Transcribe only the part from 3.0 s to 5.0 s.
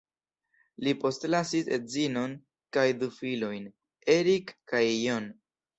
du filojn, Erik kaj